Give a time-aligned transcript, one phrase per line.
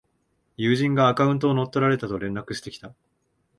[0.57, 2.95] 友人がアカウントを乗っ取られたと連絡してきた